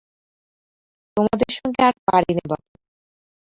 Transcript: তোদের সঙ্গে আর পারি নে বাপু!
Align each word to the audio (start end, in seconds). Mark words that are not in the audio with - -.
তোদের 1.17 1.51
সঙ্গে 1.57 1.81
আর 1.87 1.95
পারি 2.07 2.31
নে 2.37 2.43
বাপু! 2.51 2.71